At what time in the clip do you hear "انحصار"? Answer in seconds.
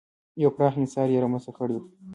0.77-1.07